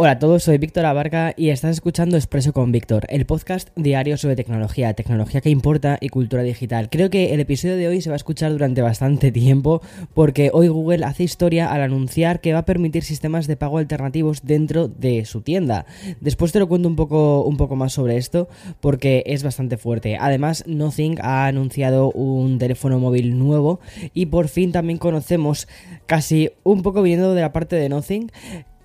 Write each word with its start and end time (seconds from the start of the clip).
Hola 0.00 0.12
a 0.12 0.18
todos, 0.20 0.44
soy 0.44 0.58
Víctor 0.58 0.86
Abarca 0.86 1.34
y 1.36 1.48
estás 1.48 1.72
escuchando 1.72 2.16
Expreso 2.16 2.52
con 2.52 2.70
Víctor, 2.70 3.04
el 3.08 3.26
podcast 3.26 3.70
diario 3.74 4.16
sobre 4.16 4.36
tecnología, 4.36 4.94
tecnología 4.94 5.40
que 5.40 5.50
importa 5.50 5.98
y 6.00 6.08
cultura 6.08 6.44
digital. 6.44 6.88
Creo 6.88 7.10
que 7.10 7.34
el 7.34 7.40
episodio 7.40 7.76
de 7.76 7.88
hoy 7.88 8.00
se 8.00 8.08
va 8.08 8.14
a 8.14 8.16
escuchar 8.16 8.52
durante 8.52 8.80
bastante 8.80 9.32
tiempo 9.32 9.82
porque 10.14 10.50
hoy 10.52 10.68
Google 10.68 11.04
hace 11.04 11.24
historia 11.24 11.72
al 11.72 11.82
anunciar 11.82 12.40
que 12.40 12.52
va 12.52 12.60
a 12.60 12.64
permitir 12.64 13.02
sistemas 13.02 13.48
de 13.48 13.56
pago 13.56 13.78
alternativos 13.78 14.44
dentro 14.44 14.86
de 14.86 15.24
su 15.24 15.40
tienda. 15.40 15.84
Después 16.20 16.52
te 16.52 16.60
lo 16.60 16.68
cuento 16.68 16.86
un 16.86 16.94
poco, 16.94 17.42
un 17.42 17.56
poco 17.56 17.74
más 17.74 17.92
sobre 17.92 18.18
esto 18.18 18.48
porque 18.78 19.24
es 19.26 19.42
bastante 19.42 19.78
fuerte. 19.78 20.16
Además, 20.16 20.62
Nothing 20.68 21.18
ha 21.22 21.48
anunciado 21.48 22.12
un 22.12 22.60
teléfono 22.60 23.00
móvil 23.00 23.36
nuevo 23.36 23.80
y 24.14 24.26
por 24.26 24.46
fin 24.46 24.70
también 24.70 25.00
conocemos 25.00 25.66
casi 26.06 26.52
un 26.62 26.82
poco 26.84 27.02
viniendo 27.02 27.34
de 27.34 27.40
la 27.40 27.52
parte 27.52 27.74
de 27.74 27.88
Nothing 27.88 28.30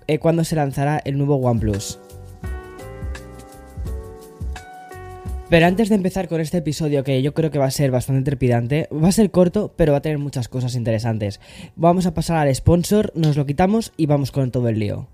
eh, 0.06 0.18
cuando 0.18 0.44
se 0.44 0.56
lanzará 0.56 1.00
el 1.04 1.18
nuevo 1.18 1.36
OnePlus. 1.36 1.98
Pero 5.50 5.66
antes 5.66 5.88
de 5.88 5.94
empezar 5.94 6.26
con 6.26 6.40
este 6.40 6.58
episodio, 6.58 7.04
que 7.04 7.22
yo 7.22 7.34
creo 7.34 7.50
que 7.50 7.58
va 7.58 7.66
a 7.66 7.70
ser 7.70 7.90
bastante 7.90 8.24
trepidante, 8.24 8.88
va 8.92 9.08
a 9.08 9.12
ser 9.12 9.30
corto, 9.30 9.72
pero 9.76 9.92
va 9.92 9.98
a 9.98 10.02
tener 10.02 10.18
muchas 10.18 10.48
cosas 10.48 10.74
interesantes. 10.74 11.38
Vamos 11.76 12.06
a 12.06 12.14
pasar 12.14 12.38
al 12.38 12.54
sponsor, 12.54 13.12
nos 13.14 13.36
lo 13.36 13.46
quitamos 13.46 13.92
y 13.96 14.06
vamos 14.06 14.32
con 14.32 14.50
todo 14.50 14.68
el 14.68 14.78
lío. 14.78 15.08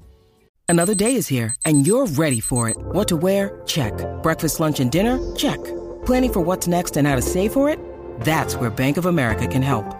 Another 0.67 0.97
day 0.97 1.17
is 1.17 1.31
here 1.31 1.55
and 1.65 1.85
you're 1.85 2.07
ready 2.17 2.41
for 2.41 2.71
it. 2.71 2.77
What 2.95 3.09
to 3.09 3.17
wear? 3.17 3.61
Check. 3.67 3.93
Breakfast, 4.23 4.61
lunch 4.61 4.81
and 4.81 4.91
dinner? 4.91 5.19
Check. 5.37 5.59
Planning 6.07 6.33
for 6.33 6.41
what's 6.43 6.69
next 6.69 6.97
and 6.97 7.07
how 7.07 7.17
to 7.17 7.23
save 7.23 7.53
for 7.53 7.69
it? 7.69 7.79
That's 8.21 8.55
where 8.55 8.71
Bank 8.71 8.97
of 8.97 9.07
America 9.07 9.47
can 9.47 9.63
help. 9.63 10.00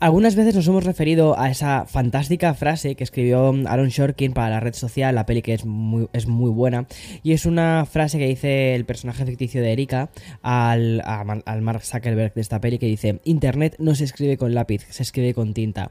Algunas 0.00 0.34
veces 0.34 0.54
nos 0.54 0.66
hemos 0.66 0.84
referido 0.84 1.38
a 1.38 1.50
esa 1.50 1.86
fantástica 1.86 2.52
frase 2.54 2.94
que 2.94 3.04
escribió 3.04 3.54
Aaron 3.66 3.88
Shorkin 3.88 4.32
para 4.32 4.50
la 4.50 4.60
red 4.60 4.74
social, 4.74 5.14
la 5.14 5.24
peli 5.24 5.40
que 5.40 5.54
es 5.54 5.64
muy, 5.64 6.08
es 6.12 6.26
muy 6.26 6.50
buena, 6.50 6.86
y 7.22 7.32
es 7.32 7.46
una 7.46 7.86
frase 7.86 8.18
que 8.18 8.26
dice 8.26 8.74
el 8.74 8.84
personaje 8.84 9.24
ficticio 9.24 9.62
de 9.62 9.72
Erika 9.72 10.10
al, 10.42 11.02
al 11.04 11.62
Mark 11.62 11.84
Zuckerberg 11.84 12.34
de 12.34 12.40
esta 12.40 12.60
peli 12.60 12.78
que 12.78 12.86
dice, 12.86 13.20
Internet 13.24 13.76
no 13.78 13.94
se 13.94 14.04
escribe 14.04 14.36
con 14.36 14.54
lápiz, 14.54 14.86
se 14.90 15.02
escribe 15.02 15.32
con 15.32 15.54
tinta. 15.54 15.90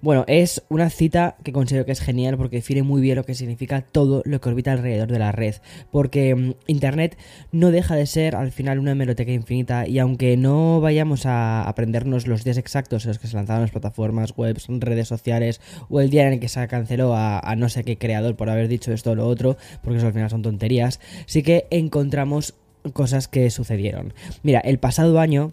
Bueno, 0.00 0.24
es 0.26 0.62
una 0.68 0.90
cita 0.90 1.36
que 1.44 1.52
considero 1.52 1.84
que 1.84 1.92
es 1.92 2.00
genial 2.00 2.36
porque 2.36 2.56
define 2.56 2.82
muy 2.82 3.00
bien 3.00 3.16
lo 3.16 3.24
que 3.24 3.34
significa 3.34 3.82
todo 3.82 4.22
lo 4.24 4.40
que 4.40 4.48
orbita 4.48 4.72
alrededor 4.72 5.10
de 5.12 5.18
la 5.18 5.32
red, 5.32 5.56
porque 5.90 6.34
mm, 6.34 6.54
Internet 6.66 7.16
no 7.52 7.70
deja 7.70 7.94
de 7.94 8.06
ser 8.06 8.34
al 8.34 8.50
final 8.50 8.78
una 8.78 8.92
hemeroteca 8.92 9.32
infinita 9.32 9.86
y 9.86 9.98
aunque 9.98 10.36
no 10.36 10.80
vayamos 10.80 11.26
a 11.26 11.62
aprendernos 11.62 12.26
los 12.26 12.44
días 12.44 12.56
exactos 12.56 13.04
en 13.04 13.10
los 13.10 13.18
que 13.18 13.26
se 13.26 13.36
lanzaron 13.42 13.62
las 13.62 13.70
plataformas, 13.70 14.32
webs, 14.36 14.66
redes 14.68 15.08
sociales 15.08 15.60
o 15.88 16.00
el 16.00 16.10
día 16.10 16.26
en 16.26 16.34
el 16.34 16.40
que 16.40 16.48
se 16.48 16.66
canceló 16.68 17.14
a, 17.14 17.38
a 17.38 17.56
no 17.56 17.68
sé 17.68 17.84
qué 17.84 17.98
creador 17.98 18.36
por 18.36 18.50
haber 18.50 18.68
dicho 18.68 18.92
esto 18.92 19.10
o 19.10 19.14
lo 19.14 19.26
otro, 19.26 19.56
porque 19.82 19.98
eso 19.98 20.06
al 20.06 20.12
final 20.12 20.30
son 20.30 20.42
tonterías, 20.42 21.00
sí 21.26 21.42
que 21.42 21.66
encontramos 21.70 22.54
cosas 22.92 23.28
que 23.28 23.50
sucedieron. 23.50 24.14
Mira, 24.42 24.60
el 24.60 24.78
pasado 24.78 25.20
año 25.20 25.52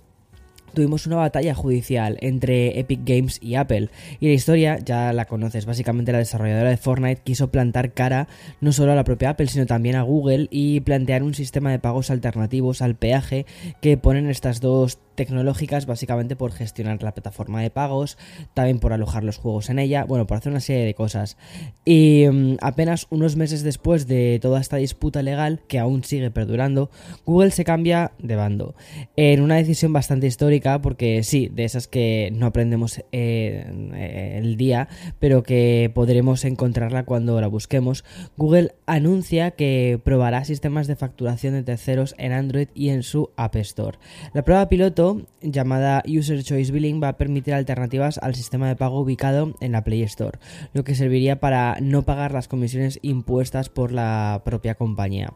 tuvimos 0.74 1.08
una 1.08 1.18
batalla 1.18 1.54
judicial 1.54 2.18
entre 2.22 2.80
Epic 2.80 3.02
Games 3.04 3.40
y 3.42 3.56
Apple. 3.56 3.90
Y 4.20 4.28
la 4.28 4.34
historia 4.34 4.80
ya 4.80 5.14
la 5.14 5.26
conoces, 5.26 5.66
básicamente 5.66 6.12
la 6.12 6.20
desarrolladora 6.20 6.70
de 6.70 6.78
Fortnite 6.78 7.22
quiso 7.24 7.50
plantar 7.50 7.94
cara 7.94 8.28
no 8.62 8.72
solo 8.72 8.92
a 8.92 8.96
la 8.96 9.04
propia 9.04 9.32
Apple, 9.32 9.48
sino 9.48 9.66
también 9.66 9.96
a 9.96 10.04
Google 10.04 10.48
y 10.52 10.82
plantear 10.82 11.24
un 11.24 11.34
sistema 11.34 11.72
de 11.72 11.80
pagos 11.80 12.10
alternativos 12.12 12.82
al 12.82 12.96
peaje 12.96 13.46
que 13.82 13.98
ponen 13.98 14.30
estas 14.30 14.62
dos 14.62 15.00
tecnológicas 15.20 15.86
básicamente 15.86 16.38
por 16.38 16.54
gestionar 16.54 17.04
la 17.04 17.14
plataforma 17.14 17.62
de 17.62 17.70
pagos, 17.70 18.18
también 18.54 18.80
por 18.80 18.94
alojar 18.94 19.26
los 19.26 19.36
juegos 19.36 19.70
en 19.70 19.78
ella, 19.78 20.06
bueno, 20.06 20.26
por 20.26 20.38
hacer 20.38 20.50
una 20.50 20.62
serie 20.62 20.86
de 20.86 20.94
cosas. 20.94 21.36
Y 21.84 22.26
um, 22.26 22.56
apenas 22.62 23.06
unos 23.10 23.36
meses 23.36 23.62
después 23.62 24.08
de 24.08 24.40
toda 24.42 24.62
esta 24.62 24.78
disputa 24.78 25.22
legal, 25.22 25.60
que 25.68 25.78
aún 25.78 26.06
sigue 26.06 26.32
perdurando, 26.32 26.90
Google 27.26 27.52
se 27.52 27.66
cambia 27.66 28.14
de 28.18 28.38
bando. 28.38 28.76
En 29.18 29.42
una 29.42 29.56
decisión 29.56 29.92
bastante 29.92 30.26
histórica, 30.26 30.82
porque 30.82 31.22
sí, 31.24 31.50
de 31.54 31.66
esas 31.66 31.90
que 31.90 32.32
no 32.34 32.46
aprendemos 32.46 33.04
eh, 33.12 34.40
el 34.42 34.56
día, 34.56 34.88
pero 35.20 35.44
que 35.44 35.92
podremos 35.94 36.46
encontrarla 36.46 37.04
cuando 37.04 37.42
la 37.42 37.48
busquemos, 37.48 38.06
Google 38.38 38.72
anuncia 38.86 39.52
que 39.52 40.00
probará 40.02 40.46
sistemas 40.46 40.88
de 40.88 40.96
facturación 40.96 41.56
de 41.56 41.64
terceros 41.64 42.16
en 42.18 42.32
Android 42.32 42.70
y 42.74 42.88
en 42.88 43.04
su 43.04 43.32
App 43.36 43.58
Store. 43.58 43.98
La 44.34 44.44
prueba 44.44 44.70
piloto 44.70 45.09
llamada 45.42 46.04
User 46.08 46.44
Choice 46.44 46.72
Billing 46.72 47.02
va 47.02 47.10
a 47.10 47.18
permitir 47.18 47.54
alternativas 47.54 48.18
al 48.18 48.36
sistema 48.36 48.68
de 48.68 48.76
pago 48.76 49.02
ubicado 49.02 49.54
en 49.62 49.72
la 49.72 49.84
Play 49.84 50.04
Store, 50.04 50.40
lo 50.74 50.84
que 50.84 50.96
serviría 50.96 51.40
para 51.40 51.78
no 51.82 52.04
pagar 52.04 52.34
las 52.34 52.48
comisiones 52.48 53.00
impuestas 53.02 53.70
por 53.70 53.92
la 53.92 54.42
propia 54.46 54.76
compañía. 54.76 55.34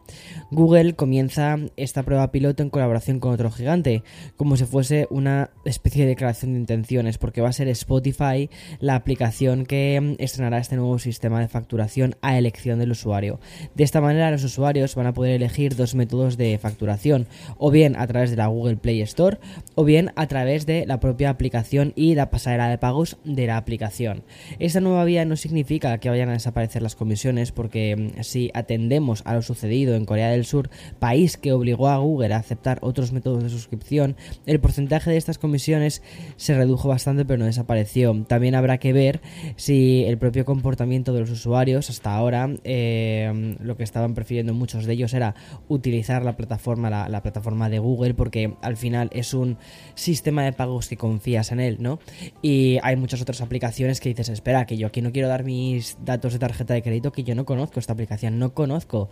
Google 0.52 0.96
comienza 0.96 1.58
esta 1.78 2.04
prueba 2.04 2.32
piloto 2.32 2.64
en 2.64 2.70
colaboración 2.70 3.20
con 3.20 3.34
otro 3.34 3.52
gigante, 3.52 4.04
como 4.36 4.58
si 4.58 4.66
fuese 4.66 5.08
una 5.10 5.52
especie 5.66 6.04
de 6.04 6.10
declaración 6.10 6.54
de 6.54 6.60
intenciones, 6.60 7.18
porque 7.18 7.42
va 7.42 7.50
a 7.50 7.54
ser 7.54 7.68
Spotify 7.70 8.50
la 8.80 8.96
aplicación 8.96 9.66
que 9.66 10.16
estrenará 10.20 10.58
este 10.58 10.76
nuevo 10.76 11.00
sistema 11.00 11.40
de 11.40 11.48
facturación 11.48 12.16
a 12.22 12.38
elección 12.38 12.80
del 12.80 12.92
usuario. 12.92 13.40
De 13.76 13.84
esta 13.84 14.02
manera 14.02 14.32
los 14.32 14.44
usuarios 14.44 14.96
van 14.96 15.08
a 15.08 15.14
poder 15.14 15.36
elegir 15.36 15.76
dos 15.76 15.96
métodos 15.96 16.38
de 16.38 16.58
facturación, 16.58 17.28
o 17.58 17.72
bien 17.72 17.96
a 17.96 18.08
través 18.08 18.32
de 18.32 18.38
la 18.38 18.48
Google 18.48 18.78
Play 18.78 19.02
Store, 19.02 19.38
o 19.76 19.84
bien 19.84 20.12
a 20.16 20.28
través 20.28 20.66
de 20.66 20.86
la 20.86 21.00
propia 21.00 21.30
aplicación 21.30 21.94
y 21.96 22.16
la 22.16 22.30
pasarela 22.30 22.70
de 22.70 22.78
pagos 22.78 23.18
de 23.24 23.48
la 23.48 23.58
aplicación. 23.58 24.24
Esta 24.60 24.82
nueva 24.82 25.04
vía 25.06 25.26
no 25.26 25.36
significa 25.36 25.98
que 25.98 26.10
vayan 26.10 26.30
a 26.30 26.34
desaparecer 26.34 26.82
las 26.82 26.96
comisiones 26.96 27.52
porque 27.52 27.96
mm, 27.96 28.24
si 28.24 28.52
atendemos 28.54 29.24
a 29.26 29.34
lo 29.34 29.42
sucedido 29.42 29.96
en 29.96 30.06
Corea 30.06 30.30
del 30.30 30.46
Sur, 30.46 30.70
país 31.00 31.38
que 31.38 31.54
obligó 31.54 31.90
a 31.90 31.98
Google 31.98 32.34
a 32.34 32.38
aceptar 32.38 32.80
otros 32.82 33.12
métodos 33.12 33.44
de 33.44 33.50
suscripción, 33.50 34.16
el 34.46 34.60
porcentaje 34.60 35.12
de 35.12 35.18
estas 35.18 35.38
comisiones 35.38 36.02
se 36.36 36.56
redujo 36.56 36.88
bastante 36.88 37.26
pero 37.26 37.40
no 37.40 37.46
desapareció. 37.46 38.24
También 38.28 38.56
habrá 38.56 38.78
que 38.78 38.94
ver 38.94 39.22
si 39.56 40.04
el 40.06 40.18
propio 40.18 40.46
comportamiento 40.46 41.14
de 41.14 41.22
los 41.22 41.30
usuarios 41.30 41.90
hasta 41.90 42.16
ahora 42.16 42.50
eh, 42.64 43.56
lo 43.60 43.78
que 43.78 43.84
estaban 43.84 44.14
prefiriendo 44.14 44.54
muchos 44.54 44.86
de 44.86 44.94
ellos 44.94 45.14
era 45.14 45.36
utilizar 45.68 46.24
la 46.24 46.36
plataforma, 46.36 46.90
la, 46.90 47.10
la 47.10 47.24
plataforma 47.24 47.70
de 47.70 47.80
Google 47.80 48.14
porque 48.14 48.54
al 48.62 48.78
final 48.78 49.10
es 49.14 49.34
un 49.34 49.43
un 49.44 49.58
sistema 49.96 50.44
de 50.44 50.54
pagos 50.54 50.88
que 50.88 50.98
confías 50.98 51.52
en 51.52 51.60
él, 51.60 51.78
¿no? 51.80 52.00
Y 52.42 52.80
hay 52.82 52.96
muchas 52.96 53.22
otras 53.22 53.42
aplicaciones 53.42 54.00
que 54.00 54.10
dices, 54.10 54.30
espera, 54.30 54.66
que 54.66 54.78
yo 54.78 54.88
aquí 54.88 55.02
no 55.02 55.12
quiero 55.12 55.28
dar 55.28 55.44
mis 55.44 55.98
datos 56.04 56.34
de 56.34 56.40
tarjeta 56.40 56.74
de 56.74 56.82
crédito, 56.82 57.12
que 57.12 57.24
yo 57.24 57.36
no 57.36 57.46
conozco 57.46 57.80
esta 57.80 57.94
aplicación, 57.94 58.40
no 58.40 58.54
conozco 58.54 59.10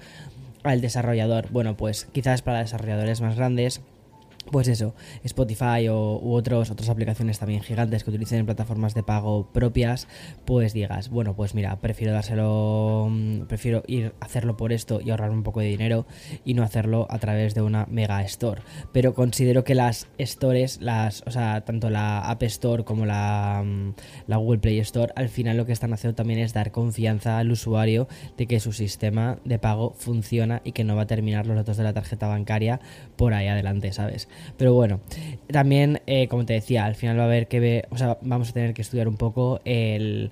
al 0.64 0.82
desarrollador. 0.82 1.50
Bueno, 1.52 1.78
pues 1.78 2.06
quizás 2.12 2.42
para 2.42 2.60
desarrolladores 2.60 3.22
más 3.22 3.36
grandes 3.36 3.82
pues 4.50 4.68
eso, 4.68 4.96
Spotify 5.24 5.88
o, 5.90 6.20
u 6.22 6.34
otros, 6.34 6.72
otras 6.72 6.90
aplicaciones 6.90 7.40
también 7.40 7.62
gigantes 7.62 8.04
que 8.04 8.10
utilicen 8.10 8.46
plataformas 8.46 8.94
de 8.94 9.04
pago 9.04 9.48
propias, 9.52 10.08
pues 10.46 10.74
digas, 10.74 11.10
bueno, 11.10 11.36
pues 11.36 11.54
mira, 11.54 11.80
prefiero 11.80 12.14
dárselo, 12.14 13.08
mm, 13.10 13.42
prefiero 13.42 13.84
ir 13.88 14.14
a 14.20 14.26
hacerlo 14.26 14.58
por 14.58 14.74
esto 14.74 15.00
y 15.02 15.12
ahorrar 15.12 15.32
un 15.32 15.44
poco 15.44 15.60
de 15.60 15.68
dinero 15.68 16.06
y 16.44 16.54
no 16.54 16.64
hacerlo 16.64 17.08
a 17.10 17.20
través 17.20 17.54
de 17.54 17.62
una 17.62 17.86
mega 17.90 18.22
store. 18.24 18.62
Pero 18.92 19.14
considero 19.14 19.64
que 19.64 19.76
las 19.76 20.08
stores, 20.20 20.82
las, 20.82 21.24
o 21.28 21.32
sea, 21.32 21.62
tanto 21.62 21.90
la 21.90 22.20
App 22.20 22.44
Store 22.44 22.84
como 22.84 23.06
la, 23.06 23.64
mm, 23.66 23.94
la 24.28 24.38
Google 24.38 24.60
Play 24.60 24.80
Store, 24.80 25.14
al 25.16 25.30
final 25.30 25.58
lo 25.58 25.66
que 25.66 25.74
están 25.74 25.94
haciendo 25.94 26.16
también 26.16 26.40
es 26.40 26.54
dar 26.54 26.72
confianza 26.72 27.38
al 27.38 27.52
usuario 27.52 28.08
de 28.38 28.48
que 28.48 28.60
su 28.60 28.74
sistema 28.74 29.38
de 29.46 29.60
pago 29.60 29.94
funciona 29.98 30.62
y 30.64 30.72
que 30.72 30.84
no 30.84 30.96
va 30.96 31.04
a 31.04 31.08
terminar 31.08 31.46
los 31.46 31.56
datos 31.56 31.78
de 31.78 31.84
la 31.84 31.94
tarjeta 31.94 32.28
bancaria 32.28 32.80
por 33.16 33.34
ahí 33.34 33.48
adelante, 33.48 33.92
¿sabes? 33.92 34.28
Pero 34.58 34.74
bueno, 34.74 35.00
también, 35.52 36.02
eh, 36.08 36.28
como 36.28 36.46
te 36.46 36.54
decía, 36.54 36.86
al 36.86 36.96
final 36.96 37.18
va 37.18 37.24
a 37.24 37.26
haber 37.26 37.48
que 37.48 37.60
ver, 37.60 37.88
o 37.92 37.98
sea, 37.98 38.18
vamos 38.22 38.50
a 38.50 38.54
tener 38.54 38.74
que 38.74 38.82
estudiar 38.82 39.08
un 39.08 39.18
poco 39.18 39.62
el, 39.66 40.32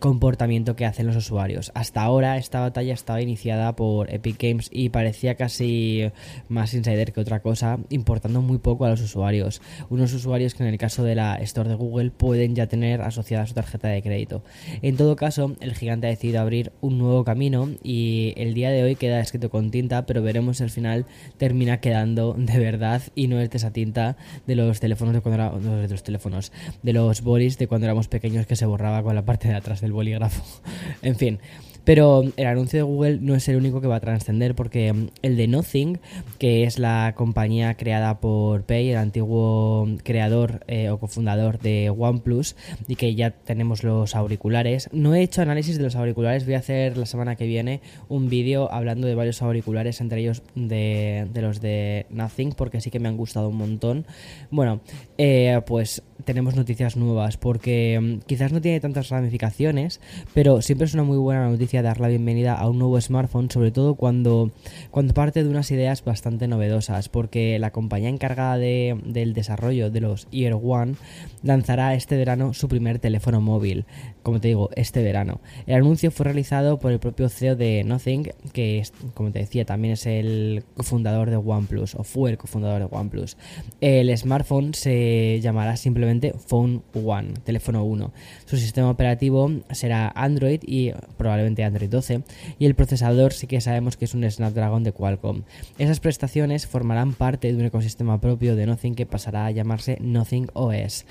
comportamiento 0.00 0.74
que 0.74 0.84
hacen 0.84 1.06
los 1.06 1.14
usuarios. 1.14 1.70
Hasta 1.74 2.02
ahora 2.02 2.36
esta 2.36 2.58
batalla 2.58 2.92
estaba 2.92 3.22
iniciada 3.22 3.76
por 3.76 4.12
Epic 4.12 4.42
Games 4.42 4.68
y 4.72 4.88
parecía 4.88 5.36
casi 5.36 6.10
más 6.48 6.74
insider 6.74 7.12
que 7.12 7.20
otra 7.20 7.40
cosa, 7.40 7.78
importando 7.90 8.42
muy 8.42 8.58
poco 8.58 8.86
a 8.86 8.90
los 8.90 9.00
usuarios. 9.00 9.62
Unos 9.88 10.12
usuarios 10.14 10.54
que 10.54 10.64
en 10.64 10.70
el 10.70 10.78
caso 10.78 11.04
de 11.04 11.14
la 11.14 11.36
Store 11.36 11.68
de 11.68 11.76
Google 11.76 12.10
pueden 12.10 12.56
ya 12.56 12.66
tener 12.66 13.02
asociada 13.02 13.46
su 13.46 13.54
tarjeta 13.54 13.86
de 13.86 14.02
crédito. 14.02 14.42
En 14.82 14.96
todo 14.96 15.14
caso, 15.14 15.54
el 15.60 15.76
gigante 15.76 16.08
ha 16.08 16.10
decidido 16.10 16.40
abrir 16.40 16.72
un 16.80 16.98
nuevo 16.98 17.22
camino 17.22 17.68
y 17.84 18.34
el 18.36 18.52
día 18.52 18.70
de 18.70 18.82
hoy 18.82 18.96
queda 18.96 19.20
escrito 19.20 19.48
con 19.48 19.70
tinta, 19.70 20.06
pero 20.06 20.22
veremos 20.22 20.60
al 20.60 20.70
final 20.70 21.06
termina 21.38 21.78
quedando 21.78 22.34
de 22.36 22.58
verdad 22.58 22.69
verdad 22.70 23.02
y 23.14 23.26
no 23.26 23.40
es 23.40 23.50
de 23.50 23.56
esa 23.56 23.72
tinta 23.72 24.16
de 24.46 24.54
los 24.54 24.80
teléfonos 24.80 25.14
de 25.14 25.20
cuando 25.20 25.42
era, 25.42 25.50
de 25.58 25.88
los 25.88 26.02
teléfonos, 26.02 26.52
de 26.82 26.92
los 26.92 27.22
bolis 27.22 27.58
de 27.58 27.66
cuando 27.66 27.86
éramos 27.86 28.08
pequeños 28.08 28.46
que 28.46 28.56
se 28.56 28.66
borraba 28.66 29.02
con 29.02 29.14
la 29.14 29.24
parte 29.24 29.48
de 29.48 29.54
atrás 29.54 29.80
del 29.80 29.92
bolígrafo. 29.92 30.42
en 31.02 31.16
fin. 31.16 31.38
Pero 31.84 32.24
el 32.36 32.46
anuncio 32.46 32.78
de 32.78 32.82
Google 32.82 33.18
no 33.20 33.34
es 33.34 33.48
el 33.48 33.56
único 33.56 33.80
que 33.80 33.86
va 33.86 33.96
a 33.96 34.00
trascender 34.00 34.54
porque 34.54 34.92
mm, 34.92 35.08
el 35.22 35.36
de 35.36 35.48
Nothing, 35.48 35.98
que 36.38 36.64
es 36.64 36.78
la 36.78 37.14
compañía 37.16 37.74
creada 37.74 38.20
por 38.20 38.62
Pei, 38.64 38.90
el 38.90 38.98
antiguo 38.98 39.88
creador 40.02 40.64
eh, 40.66 40.90
o 40.90 40.98
cofundador 40.98 41.58
de 41.58 41.90
OnePlus, 41.90 42.56
y 42.88 42.96
que 42.96 43.14
ya 43.14 43.30
tenemos 43.30 43.82
los 43.82 44.14
auriculares. 44.14 44.88
No 44.92 45.14
he 45.14 45.22
hecho 45.22 45.42
análisis 45.42 45.78
de 45.78 45.84
los 45.84 45.96
auriculares, 45.96 46.44
voy 46.44 46.54
a 46.54 46.58
hacer 46.58 46.96
la 46.96 47.06
semana 47.06 47.36
que 47.36 47.46
viene 47.46 47.80
un 48.08 48.28
vídeo 48.28 48.70
hablando 48.72 49.06
de 49.06 49.14
varios 49.14 49.42
auriculares, 49.42 50.00
entre 50.00 50.20
ellos 50.20 50.42
de, 50.54 51.28
los 51.34 51.60
de 51.60 52.06
Nothing, 52.10 52.52
porque 52.52 52.80
sí 52.80 52.90
que 52.90 53.00
me 53.00 53.08
han 53.08 53.16
gustado 53.16 53.48
un 53.48 53.56
montón. 53.56 54.06
Bueno, 54.50 54.80
eh, 55.18 55.60
pues 55.66 56.02
tenemos 56.24 56.56
noticias 56.56 56.96
nuevas 56.96 57.36
porque 57.36 57.98
mm, 58.00 58.26
quizás 58.26 58.52
no 58.52 58.60
tiene 58.60 58.80
tantas 58.80 59.08
ramificaciones, 59.08 60.00
pero 60.34 60.62
siempre 60.62 60.86
es 60.86 60.94
una 60.94 61.02
muy 61.02 61.18
buena 61.18 61.48
noticia 61.48 61.82
dar 61.82 62.00
la 62.00 62.08
bienvenida 62.08 62.54
a 62.54 62.68
un 62.68 62.78
nuevo 62.78 63.00
smartphone, 63.00 63.50
sobre 63.50 63.70
todo 63.70 63.94
cuando, 63.94 64.50
cuando 64.90 65.14
parte 65.14 65.42
de 65.42 65.48
unas 65.48 65.70
ideas 65.70 66.04
bastante 66.04 66.48
novedosas, 66.48 67.08
porque 67.08 67.58
la 67.58 67.70
compañía 67.70 68.08
encargada 68.08 68.58
de, 68.58 68.98
del 69.04 69.32
desarrollo 69.32 69.90
de 69.90 70.00
los 70.00 70.28
Ear 70.32 70.58
One 70.62 70.94
lanzará 71.42 71.94
este 71.94 72.16
verano 72.16 72.54
su 72.54 72.68
primer 72.68 72.98
teléfono 72.98 73.40
móvil, 73.40 73.86
como 74.22 74.40
te 74.40 74.48
digo, 74.48 74.70
este 74.76 75.02
verano. 75.02 75.40
El 75.66 75.76
anuncio 75.76 76.10
fue 76.10 76.24
realizado 76.24 76.78
por 76.78 76.92
el 76.92 76.98
propio 76.98 77.28
CEO 77.28 77.56
de 77.56 77.84
Nothing, 77.84 78.30
que 78.52 78.82
como 79.14 79.30
te 79.30 79.40
decía 79.40 79.64
también 79.64 79.94
es 79.94 80.06
el 80.06 80.64
cofundador 80.76 81.30
de 81.30 81.36
OnePlus, 81.36 81.94
o 81.94 82.04
fue 82.04 82.30
el 82.30 82.38
cofundador 82.38 82.80
de 82.80 82.96
OnePlus. 82.96 83.36
El 83.80 84.16
smartphone 84.16 84.74
se 84.74 85.40
llamará 85.40 85.76
simplemente 85.76 86.09
Phone 86.46 86.82
One, 86.94 87.34
teléfono 87.44 87.84
1. 87.84 88.12
Su 88.46 88.56
sistema 88.56 88.90
operativo 88.90 89.50
será 89.70 90.12
Android 90.14 90.60
y 90.66 90.92
probablemente 91.16 91.64
Android 91.64 91.88
12 91.88 92.22
y 92.58 92.66
el 92.66 92.74
procesador 92.74 93.32
sí 93.32 93.46
que 93.46 93.60
sabemos 93.60 93.96
que 93.96 94.04
es 94.04 94.14
un 94.14 94.28
Snapdragon 94.28 94.84
de 94.84 94.92
Qualcomm. 94.92 95.42
Esas 95.78 96.00
prestaciones 96.00 96.66
formarán 96.66 97.14
parte 97.14 97.52
de 97.52 97.58
un 97.58 97.66
ecosistema 97.66 98.20
propio 98.20 98.56
de 98.56 98.66
Nothing 98.66 98.94
que 98.94 99.06
pasará 99.06 99.46
a 99.46 99.50
llamarse 99.50 99.98
Nothing 100.00 100.48
OS. 100.54 101.04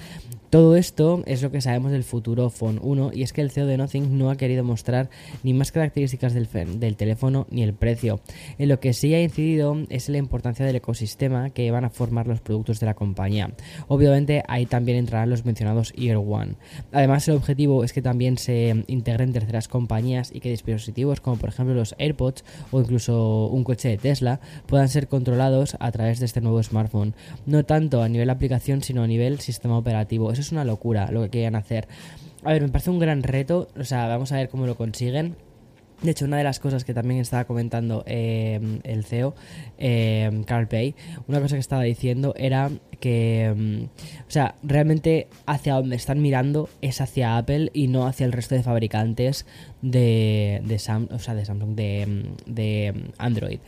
Todo 0.50 0.75
esto 0.75 1.22
es 1.28 1.44
lo 1.44 1.52
que 1.52 1.62
sabemos 1.62 1.92
del 1.92 2.04
futuro 2.04 2.50
Phone 2.50 2.80
1 2.81 3.12
y 3.13 3.22
es 3.22 3.34
que 3.34 3.42
el 3.42 3.52
CEO 3.52 3.68
de 3.68 3.78
Nothing 3.78 4.18
no 4.18 4.31
ha 4.31 4.36
querido 4.36 4.63
mostrar 4.63 5.12
ni 5.44 5.54
más 5.54 5.72
características 5.72 6.34
del, 6.34 6.48
del, 6.80 6.95
teléfono 6.95 7.45
ni 7.52 7.62
el 7.62 7.75
precio. 7.75 8.19
En 8.57 8.69
lo 8.69 8.80
que 8.80 8.94
sí 8.94 9.13
ha 9.13 9.22
incidido 9.22 9.78
es 9.90 10.10
la 10.10 10.18
importancia 10.18 10.66
del 10.66 10.75
ecosistema 10.75 11.52
que 11.52 11.69
van 11.69 11.86
a 11.86 11.92
formar 11.92 12.25
los 12.25 12.42
productos 12.42 12.80
de 12.80 12.88
la 12.88 12.95
compañía. 12.95 13.52
Obviamente 13.88 14.44
ahí 14.48 14.66
también 14.66 14.88
entrarán 14.97 15.30
los 15.30 15.45
mencionados 15.45 15.94
Ear 15.97 16.18
One. 16.18 16.56
Además 16.91 17.27
el 17.27 17.36
objetivo 17.36 17.83
es 17.83 17.94
que 17.94 18.01
también 18.01 18.38
se 18.38 18.83
integren 18.88 19.33
terceras 19.33 19.68
compañías 19.68 20.31
y 20.33 20.39
que 20.39 20.50
dispositivos 20.50 21.21
como 21.21 21.38
por 21.38 21.50
ejemplo 21.50 21.75
los 21.75 21.95
AirPods 21.97 22.44
o 22.71 22.81
incluso 22.81 23.47
un 23.47 23.63
coche 23.63 23.89
de 23.89 23.97
Tesla 23.97 24.39
puedan 24.65 24.89
ser 24.89 25.07
controlados 25.07 25.77
a 25.80 25.91
través 25.91 26.19
de 26.19 26.25
este 26.25 26.41
nuevo 26.41 26.62
smartphone. 26.63 27.13
No 27.45 27.63
tanto 27.63 28.01
a 28.01 28.09
nivel 28.09 28.30
aplicación 28.30 28.81
sino 28.81 29.03
a 29.03 29.07
nivel 29.07 29.39
sistema 29.39 29.77
operativo 29.77 30.31
es 30.31 30.51
una 30.51 30.65
locura 30.65 31.12
lo 31.12 31.21
que 31.24 31.30
quieran 31.30 31.56
hacer. 31.56 31.88
A 32.44 32.53
ver, 32.53 32.62
me 32.62 32.69
parece 32.69 32.89
un 32.89 33.00
gran 33.00 33.24
reto, 33.24 33.68
o 33.77 33.83
sea, 33.83 34.07
vamos 34.07 34.31
a 34.31 34.38
ver 34.38 34.50
cómo 34.50 34.65
lo 34.65 34.75
consiguen. 34.75 35.35
De 36.01 36.12
hecho, 36.12 36.25
una 36.25 36.38
de 36.38 36.44
las 36.46 36.60
cosas 36.60 36.86
que 36.86 36.94
también 36.94 37.19
estaba 37.19 37.44
comentando 37.44 38.04
eh, 38.06 38.80
el 38.84 39.04
CEO, 39.04 39.36
eh, 39.78 40.44
Carl 40.46 40.68
Pay, 40.68 40.96
una 41.28 41.42
cosa 41.42 41.56
que 41.56 41.62
estaba 41.62 41.84
diciendo 41.84 42.34
era 42.38 42.72
que, 43.01 43.54
mm, 43.56 43.84
o 43.84 44.31
sea, 44.31 44.56
realmente 44.63 45.28
hacia 45.46 45.74
donde 45.74 45.96
están 45.98 46.22
mirando 46.22 46.69
es 46.81 47.01
hacia 47.01 47.38
Apple 47.38 47.72
y 47.74 47.88
no 47.88 48.06
hacia 48.07 48.25
el 48.25 48.31
resto 48.31 48.56
de 48.56 48.63
fabricantes 48.63 49.46
de, 49.81 50.62
de, 50.66 50.76
o 50.76 51.20
sea, 51.20 51.36
de 51.36 51.46
Samsung, 51.46 51.76
de, 51.76 52.26
de 52.46 52.94
Android. 53.18 53.60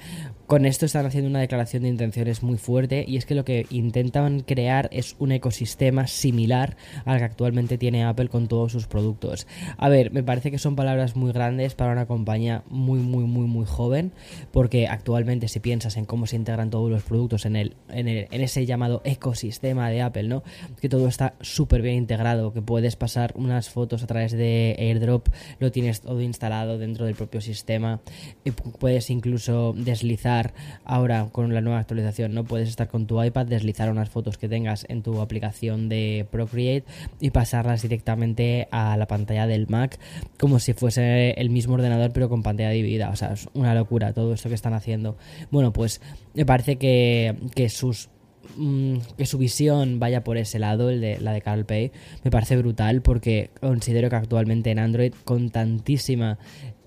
Con 0.48 0.66
esto 0.66 0.86
están 0.86 1.06
haciendo 1.06 1.30
una 1.30 1.40
declaración 1.40 1.84
de 1.84 1.90
intenciones 1.90 2.44
muy 2.44 2.58
fuerte 2.58 3.06
y 3.08 3.16
es 3.16 3.26
que 3.26 3.36
lo 3.36 3.46
que 3.46 3.68
intentan 3.70 4.42
crear 4.42 4.90
es 4.92 5.16
un 5.18 5.32
ecosistema 5.32 6.08
similar 6.08 6.76
al 7.06 7.20
que 7.20 7.24
actualmente 7.24 7.78
tiene 7.78 8.04
Apple 8.04 8.28
con 8.28 8.50
todos 8.50 8.74
sus 8.74 8.88
productos. 8.88 9.48
A 9.78 9.88
ver, 9.88 10.12
me 10.12 10.24
parece 10.24 10.52
que 10.52 10.58
son 10.58 10.76
palabras 10.76 11.16
muy 11.16 11.32
grandes 11.32 11.76
para 11.76 11.94
una 11.94 12.06
compañía 12.06 12.64
muy, 12.70 13.00
muy, 13.00 13.24
muy, 13.24 13.46
muy 13.46 13.66
joven, 13.66 14.12
porque 14.52 14.88
actualmente 14.88 15.48
si 15.48 15.62
piensas 15.62 15.96
en 15.96 16.06
cómo 16.06 16.28
se 16.28 16.36
integran 16.36 16.70
todos 16.70 16.92
los 16.92 17.04
productos 17.04 17.46
en, 17.46 17.56
el, 17.56 17.76
en, 17.90 18.10
el, 18.10 18.28
en 18.30 18.42
ese 18.42 18.66
llamado 18.66 19.02
ecosistema 19.06 19.90
de 19.90 20.02
Apple, 20.02 20.24
¿no? 20.24 20.44
Que 20.82 20.90
todo 20.90 21.08
está 21.08 21.36
súper 21.40 21.82
bien 21.82 21.96
integrado, 21.96 22.52
que 22.52 22.62
puedes 22.62 22.98
pasar 22.98 23.32
unas 23.36 23.70
fotos 23.70 24.04
a 24.04 24.08
través 24.08 24.34
de 24.34 24.76
AirDrop, 24.78 25.30
lo 25.60 25.72
tienes 25.72 26.01
todo 26.04 26.22
instalado 26.22 26.78
dentro 26.78 27.06
del 27.06 27.16
propio 27.16 27.42
sistema, 27.42 28.00
y 28.44 28.52
puedes 28.52 29.10
incluso 29.10 29.74
deslizar 29.76 30.54
ahora 30.84 31.28
con 31.32 31.54
la 31.54 31.62
nueva 31.62 31.80
actualización, 31.80 32.34
¿no? 32.34 32.44
Puedes 32.44 32.70
estar 32.70 32.88
con 32.88 33.08
tu 33.08 33.22
iPad, 33.24 33.46
deslizar 33.46 33.90
unas 33.90 34.10
fotos 34.10 34.38
que 34.38 34.50
tengas 34.50 34.86
en 34.90 35.02
tu 35.02 35.22
aplicación 35.22 35.90
de 35.90 36.26
Procreate 36.32 36.86
y 37.20 37.32
pasarlas 37.32 37.82
directamente 37.82 38.68
a 38.72 38.98
la 38.98 39.08
pantalla 39.08 39.48
del 39.48 39.68
Mac 39.68 40.00
como 40.40 40.60
si 40.60 40.74
fuese 40.74 41.32
el 41.32 41.50
mismo 41.50 41.76
ordenador 41.76 42.12
pero 42.14 42.30
con 42.30 42.44
pantalla 42.44 42.70
dividida. 42.70 43.10
O 43.10 43.16
sea, 43.16 43.34
es 43.34 43.48
una 43.54 43.76
locura 43.76 44.14
todo 44.14 44.34
esto 44.34 44.50
que 44.50 44.56
están 44.56 44.74
haciendo. 44.74 45.18
Bueno, 45.50 45.72
pues 45.74 46.02
me 46.34 46.46
parece 46.46 46.78
que, 46.78 47.36
que 47.56 47.70
sus 47.70 48.10
mm, 48.56 48.98
que 49.18 49.26
su 49.26 49.38
visión 49.38 50.00
vaya 50.00 50.24
por 50.24 50.38
ese 50.38 50.60
lado, 50.60 50.90
el 50.90 51.02
de 51.02 51.20
la 51.20 51.34
de 51.34 51.42
Carl 51.42 51.66
Pay, 51.66 51.92
me 52.24 52.32
parece 52.32 52.58
brutal 52.58 53.02
porque 53.02 53.50
considero 53.60 54.10
que 54.10 54.16
actualmente 54.16 54.72
en 54.72 54.80
Android 54.80 55.14
con 55.26 55.50
tantísima 55.50 56.38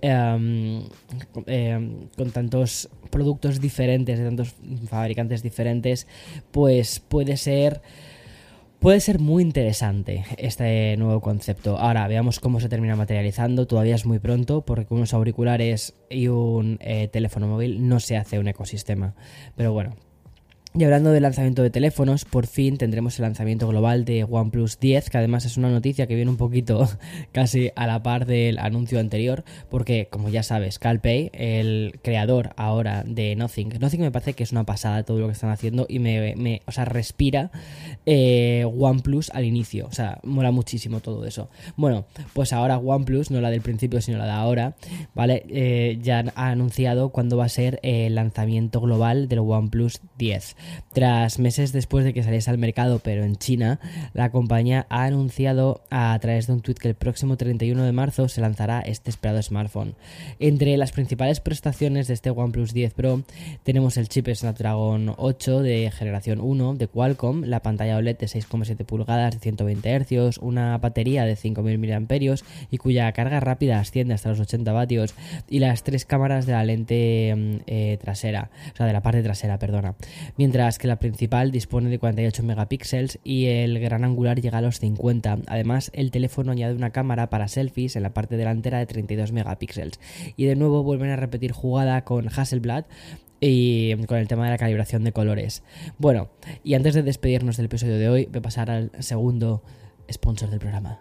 em, 0.00 0.82
em, 1.46 2.08
con 2.16 2.30
tantos 2.30 2.88
productos 3.10 3.60
diferentes, 3.60 4.18
de 4.18 4.24
tantos 4.24 4.54
fabricantes 4.88 5.42
diferentes, 5.42 6.06
pues 6.50 7.00
puede 7.00 7.36
ser... 7.36 7.82
Puede 8.84 9.00
ser 9.00 9.18
muy 9.18 9.42
interesante 9.42 10.26
este 10.36 10.94
nuevo 10.98 11.22
concepto. 11.22 11.78
Ahora 11.78 12.06
veamos 12.06 12.38
cómo 12.38 12.60
se 12.60 12.68
termina 12.68 12.96
materializando. 12.96 13.66
Todavía 13.66 13.94
es 13.94 14.04
muy 14.04 14.18
pronto 14.18 14.60
porque 14.60 14.84
con 14.84 14.98
unos 14.98 15.14
auriculares 15.14 15.94
y 16.10 16.28
un 16.28 16.76
eh, 16.82 17.08
teléfono 17.08 17.48
móvil 17.48 17.88
no 17.88 17.98
se 17.98 18.18
hace 18.18 18.38
un 18.38 18.46
ecosistema. 18.46 19.14
Pero 19.56 19.72
bueno, 19.72 19.96
y 20.76 20.82
hablando 20.82 21.12
del 21.12 21.22
lanzamiento 21.22 21.62
de 21.62 21.70
teléfonos, 21.70 22.24
por 22.24 22.48
fin 22.48 22.78
tendremos 22.78 23.16
el 23.20 23.22
lanzamiento 23.22 23.68
global 23.68 24.04
de 24.04 24.24
OnePlus 24.24 24.80
10, 24.80 25.08
que 25.08 25.18
además 25.18 25.44
es 25.44 25.56
una 25.56 25.70
noticia 25.70 26.08
que 26.08 26.16
viene 26.16 26.32
un 26.32 26.36
poquito 26.36 26.88
casi 27.32 27.70
a 27.76 27.86
la 27.86 28.02
par 28.02 28.26
del 28.26 28.58
anuncio 28.58 28.98
anterior, 28.98 29.44
porque 29.70 30.08
como 30.10 30.30
ya 30.30 30.42
sabes, 30.42 30.80
CalPay, 30.80 31.30
el 31.32 32.00
creador 32.02 32.54
ahora 32.56 33.04
de 33.06 33.36
Nothing, 33.36 33.78
Nothing 33.78 34.00
me 34.00 34.10
parece 34.10 34.32
que 34.32 34.42
es 34.42 34.50
una 34.50 34.64
pasada 34.64 35.04
todo 35.04 35.20
lo 35.20 35.26
que 35.26 35.34
están 35.34 35.50
haciendo 35.50 35.86
y 35.88 36.00
me, 36.00 36.34
me 36.34 36.60
o 36.66 36.72
sea, 36.72 36.84
respira 36.84 37.52
eh, 38.04 38.66
OnePlus 38.66 39.30
al 39.30 39.44
inicio, 39.44 39.86
o 39.86 39.92
sea, 39.92 40.18
mola 40.24 40.50
muchísimo 40.50 40.98
todo 40.98 41.24
eso. 41.24 41.50
Bueno, 41.76 42.04
pues 42.32 42.52
ahora 42.52 42.78
OnePlus, 42.78 43.30
no 43.30 43.40
la 43.40 43.50
del 43.50 43.60
principio, 43.60 44.00
sino 44.00 44.18
la 44.18 44.24
de 44.24 44.32
ahora, 44.32 44.74
¿vale? 45.14 45.44
Eh, 45.50 46.00
ya 46.02 46.24
ha 46.34 46.48
anunciado 46.48 47.10
cuándo 47.10 47.36
va 47.36 47.44
a 47.44 47.48
ser 47.48 47.78
el 47.84 48.16
lanzamiento 48.16 48.80
global 48.80 49.28
del 49.28 49.38
OnePlus 49.38 50.00
10. 50.18 50.56
Tras 50.92 51.38
meses 51.38 51.72
después 51.72 52.04
de 52.04 52.12
que 52.12 52.22
saliese 52.22 52.50
al 52.50 52.58
mercado, 52.58 53.00
pero 53.00 53.24
en 53.24 53.36
China, 53.36 53.80
la 54.12 54.30
compañía 54.30 54.86
ha 54.90 55.04
anunciado 55.04 55.82
a 55.90 56.16
través 56.20 56.46
de 56.46 56.52
un 56.52 56.60
tweet 56.60 56.76
que 56.76 56.88
el 56.88 56.94
próximo 56.94 57.36
31 57.36 57.82
de 57.82 57.92
marzo 57.92 58.28
se 58.28 58.40
lanzará 58.40 58.80
este 58.80 59.10
esperado 59.10 59.42
smartphone. 59.42 59.94
Entre 60.38 60.76
las 60.76 60.92
principales 60.92 61.40
prestaciones 61.40 62.06
de 62.06 62.14
este 62.14 62.30
OnePlus 62.30 62.72
10 62.72 62.94
Pro 62.94 63.22
tenemos 63.62 63.96
el 63.96 64.08
chip 64.08 64.28
Snapdragon 64.28 65.14
8 65.16 65.62
de 65.62 65.90
generación 65.90 66.40
1 66.40 66.74
de 66.74 66.86
Qualcomm, 66.86 67.44
la 67.44 67.60
pantalla 67.60 67.96
OLED 67.96 68.18
de 68.18 68.26
6,7 68.26 68.84
pulgadas 68.84 69.34
de 69.34 69.40
120 69.40 70.04
Hz, 70.04 70.38
una 70.38 70.78
batería 70.78 71.24
de 71.24 71.36
5.000 71.36 71.78
mAh 71.78 72.36
y 72.70 72.78
cuya 72.78 73.10
carga 73.12 73.40
rápida 73.40 73.78
asciende 73.78 74.14
hasta 74.14 74.30
los 74.30 74.40
80 74.40 74.72
vatios 74.72 75.14
y 75.48 75.58
las 75.58 75.82
tres 75.82 76.04
cámaras 76.04 76.46
de 76.46 76.52
la 76.52 76.64
lente 76.64 77.34
mm, 77.34 77.56
eh, 77.66 77.98
trasera, 78.00 78.50
o 78.72 78.76
sea, 78.76 78.86
de 78.86 78.92
la 78.92 79.02
parte 79.02 79.22
trasera, 79.22 79.58
perdona. 79.58 79.94
Mientras 80.54 80.78
que 80.78 80.86
la 80.86 81.00
principal 81.00 81.50
dispone 81.50 81.90
de 81.90 81.98
48 81.98 82.44
megapíxeles 82.44 83.18
y 83.24 83.46
el 83.46 83.80
gran 83.80 84.04
angular 84.04 84.40
llega 84.40 84.58
a 84.58 84.60
los 84.60 84.78
50. 84.78 85.38
Además, 85.48 85.90
el 85.94 86.12
teléfono 86.12 86.52
añade 86.52 86.76
una 86.76 86.90
cámara 86.90 87.28
para 87.28 87.48
selfies 87.48 87.96
en 87.96 88.04
la 88.04 88.14
parte 88.14 88.36
delantera 88.36 88.78
de 88.78 88.86
32 88.86 89.32
megapíxeles. 89.32 89.98
Y 90.36 90.44
de 90.44 90.54
nuevo 90.54 90.84
vuelven 90.84 91.10
a 91.10 91.16
repetir 91.16 91.50
jugada 91.50 92.04
con 92.04 92.28
Hasselblad 92.28 92.84
y 93.40 93.96
con 94.06 94.18
el 94.18 94.28
tema 94.28 94.44
de 94.44 94.50
la 94.50 94.58
calibración 94.58 95.02
de 95.02 95.10
colores. 95.10 95.64
Bueno, 95.98 96.28
y 96.62 96.74
antes 96.74 96.94
de 96.94 97.02
despedirnos 97.02 97.56
del 97.56 97.66
episodio 97.66 97.98
de 97.98 98.08
hoy, 98.08 98.26
voy 98.26 98.38
a 98.38 98.42
pasar 98.42 98.70
al 98.70 98.92
segundo 99.00 99.64
sponsor 100.08 100.50
del 100.50 100.60
programa. 100.60 101.00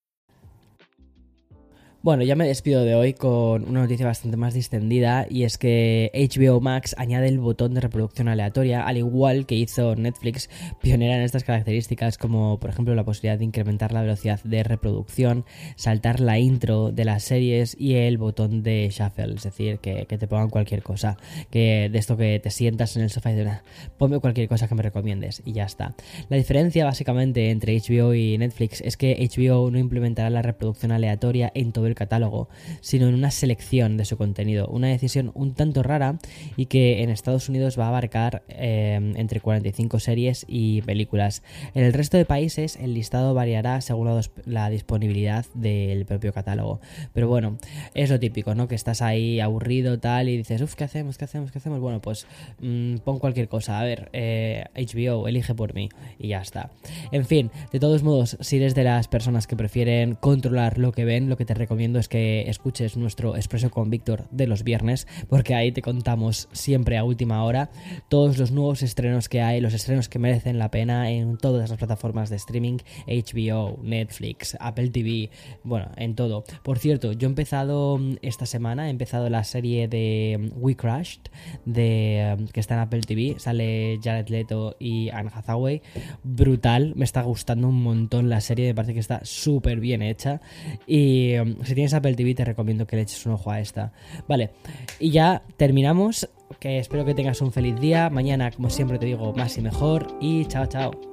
Bueno, 2.03 2.23
ya 2.23 2.35
me 2.35 2.47
despido 2.47 2.83
de 2.83 2.95
hoy 2.95 3.13
con 3.13 3.69
una 3.69 3.81
noticia 3.81 4.07
bastante 4.07 4.35
más 4.35 4.55
distendida 4.55 5.27
y 5.29 5.43
es 5.43 5.59
que 5.59 6.09
HBO 6.15 6.59
Max 6.59 6.95
añade 6.97 7.27
el 7.27 7.37
botón 7.37 7.75
de 7.75 7.81
reproducción 7.81 8.27
aleatoria, 8.27 8.87
al 8.87 8.97
igual 8.97 9.45
que 9.45 9.53
hizo 9.53 9.95
Netflix, 9.95 10.49
pionera 10.81 11.15
en 11.15 11.21
estas 11.21 11.43
características 11.43 12.17
como 12.17 12.59
por 12.59 12.71
ejemplo 12.71 12.95
la 12.95 13.03
posibilidad 13.03 13.37
de 13.37 13.45
incrementar 13.45 13.93
la 13.93 14.01
velocidad 14.01 14.39
de 14.43 14.63
reproducción, 14.63 15.45
saltar 15.75 16.21
la 16.21 16.39
intro 16.39 16.91
de 16.91 17.05
las 17.05 17.21
series 17.21 17.79
y 17.79 17.93
el 17.93 18.17
botón 18.17 18.63
de 18.63 18.89
shuffle, 18.89 19.35
es 19.35 19.43
decir, 19.43 19.77
que, 19.77 20.05
te 20.05 20.27
pongan 20.27 20.49
cualquier 20.49 20.81
cosa, 20.81 21.17
que 21.51 21.87
de 21.91 21.99
esto 21.99 22.17
que 22.17 22.39
te 22.39 22.49
sientas 22.49 22.95
en 22.95 23.03
el 23.03 23.11
sofá 23.11 23.31
y 23.31 23.35
de 23.35 23.43
una, 23.43 23.63
ponme 23.99 24.17
cualquier 24.17 24.47
cosa 24.47 24.67
que 24.67 24.73
me 24.73 24.81
recomiendes 24.81 25.43
y 25.45 25.51
ya 25.51 25.65
está. 25.65 25.93
La 26.29 26.37
diferencia 26.37 26.83
básicamente 26.83 27.51
entre 27.51 27.77
HBO 27.77 28.15
y 28.15 28.39
Netflix 28.39 28.81
es 28.81 28.97
que 28.97 29.29
HBO 29.29 29.69
no 29.69 29.77
implementará 29.77 30.31
la 30.31 30.41
reproducción 30.41 30.91
aleatoria 30.91 31.51
en 31.53 31.71
todo 31.71 31.85
el 31.85 31.90
catálogo, 31.95 32.49
sino 32.81 33.07
en 33.07 33.13
una 33.13 33.31
selección 33.31 33.97
de 33.97 34.05
su 34.05 34.17
contenido. 34.17 34.67
Una 34.67 34.87
decisión 34.87 35.31
un 35.33 35.53
tanto 35.53 35.83
rara 35.83 36.19
y 36.55 36.67
que 36.67 37.03
en 37.03 37.09
Estados 37.09 37.49
Unidos 37.49 37.79
va 37.79 37.85
a 37.85 37.89
abarcar 37.89 38.43
em, 38.47 39.15
entre 39.17 39.39
45 39.39 39.99
series 39.99 40.45
y 40.47 40.81
películas. 40.83 41.43
En 41.73 41.83
el 41.83 41.93
resto 41.93 42.17
de 42.17 42.25
países 42.25 42.77
el 42.77 42.93
listado 42.93 43.33
variará 43.33 43.81
según 43.81 44.21
la, 44.45 44.69
disponibilidad 44.69 45.45
del 45.53 46.05
propio 46.05 46.33
catálogo. 46.33 46.79
Pero 47.13 47.27
bueno, 47.27 47.57
es 47.93 48.09
lo 48.09 48.19
típico, 48.19 48.55
¿no? 48.55 48.67
Que 48.67 48.75
estás 48.75 49.01
ahí 49.01 49.39
aburrido 49.39 49.99
tal 49.99 50.29
y 50.29 50.37
dices, 50.37 50.61
uff, 50.61 50.75
¿qué 50.75 50.83
hacemos? 50.83 51.17
¿Qué 51.17 51.25
hacemos? 51.25 51.51
¿Qué 51.51 51.57
hacemos? 51.57 51.79
Bueno, 51.79 52.01
pues 52.01 52.25
mm, 52.59 52.97
pon 52.97 53.19
cualquier 53.19 53.47
cosa. 53.47 53.79
A 53.79 53.83
ver, 53.83 54.09
HBO, 54.11 55.27
eh, 55.27 55.29
elige 55.29 55.53
por 55.55 55.73
mí 55.73 55.89
y 56.19 56.29
ya 56.29 56.41
está. 56.41 56.71
En 57.11 57.25
fin, 57.25 57.51
de 57.71 57.79
todos 57.79 58.03
modos, 58.03 58.37
si 58.39 58.57
eres 58.57 58.75
de 58.75 58.83
las 58.83 59.07
personas 59.07 59.47
que 59.47 59.55
prefieren 59.55 60.15
controlar 60.15 60.77
lo 60.77 60.91
que 60.91 61.05
ven, 61.05 61.29
lo 61.29 61.37
que 61.37 61.45
te 61.45 61.53
recomiendo 61.53 61.80
es 61.81 62.07
que 62.07 62.47
escuches 62.47 62.95
nuestro 62.95 63.35
Expreso 63.35 63.71
con 63.71 63.89
Víctor 63.89 64.27
de 64.29 64.45
los 64.45 64.63
viernes, 64.63 65.07
porque 65.29 65.55
ahí 65.55 65.71
te 65.71 65.81
contamos 65.81 66.47
siempre 66.51 66.95
a 66.97 67.03
última 67.03 67.43
hora 67.43 67.71
todos 68.07 68.37
los 68.37 68.51
nuevos 68.51 68.83
estrenos 68.83 69.29
que 69.29 69.41
hay, 69.41 69.61
los 69.61 69.73
estrenos 69.73 70.07
que 70.07 70.19
merecen 70.19 70.59
la 70.59 70.69
pena 70.69 71.09
en 71.09 71.37
todas 71.37 71.71
las 71.71 71.79
plataformas 71.79 72.29
de 72.29 72.35
streaming, 72.35 72.77
HBO, 73.07 73.79
Netflix, 73.81 74.55
Apple 74.59 74.89
TV, 74.89 75.31
bueno, 75.63 75.89
en 75.97 76.13
todo. 76.13 76.43
Por 76.61 76.77
cierto, 76.77 77.13
yo 77.13 77.27
he 77.27 77.31
empezado 77.31 77.97
mm, 77.97 78.17
esta 78.21 78.45
semana, 78.45 78.87
he 78.87 78.91
empezado 78.91 79.27
la 79.29 79.43
serie 79.43 79.87
de 79.87 80.37
mm, 80.39 80.63
We 80.63 80.75
Crashed, 80.75 81.31
de, 81.65 82.37
mm, 82.37 82.45
que 82.45 82.59
está 82.59 82.75
en 82.75 82.81
Apple 82.81 83.01
TV, 83.01 83.39
sale 83.39 83.99
Jared 84.03 84.29
Leto 84.29 84.75
y 84.79 85.09
Anne 85.09 85.31
Hathaway, 85.33 85.81
brutal, 86.23 86.93
me 86.95 87.05
está 87.05 87.23
gustando 87.23 87.69
un 87.69 87.81
montón 87.81 88.29
la 88.29 88.39
serie, 88.39 88.67
me 88.67 88.75
parece 88.75 88.93
que 88.93 88.99
está 88.99 89.21
súper 89.23 89.79
bien 89.79 90.03
hecha. 90.03 90.41
Y 90.85 91.33
si 91.71 91.75
tienes 91.75 91.93
Apple 91.93 92.15
TV 92.15 92.35
te 92.35 92.43
recomiendo 92.43 92.85
que 92.85 92.97
le 92.97 93.03
eches 93.03 93.25
un 93.25 93.31
ojo 93.31 93.49
a 93.49 93.61
esta. 93.61 93.93
Vale, 94.27 94.51
y 94.99 95.11
ya 95.11 95.41
terminamos. 95.55 96.29
Que 96.59 96.79
espero 96.79 97.05
que 97.05 97.13
tengas 97.13 97.41
un 97.41 97.53
feliz 97.53 97.79
día. 97.79 98.09
Mañana, 98.09 98.51
como 98.51 98.69
siempre 98.69 98.99
te 98.99 99.05
digo, 99.05 99.33
más 99.33 99.57
y 99.57 99.61
mejor. 99.61 100.17
Y 100.19 100.45
chao, 100.45 100.65
chao. 100.65 101.10